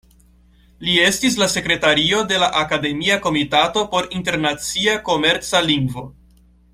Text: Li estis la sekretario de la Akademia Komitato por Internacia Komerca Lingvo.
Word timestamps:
Li 0.85 0.93
estis 1.07 1.35
la 1.41 1.47
sekretario 1.55 2.23
de 2.33 2.39
la 2.45 2.49
Akademia 2.63 3.17
Komitato 3.27 3.83
por 3.95 4.09
Internacia 4.21 4.97
Komerca 5.11 5.63
Lingvo. 5.71 6.07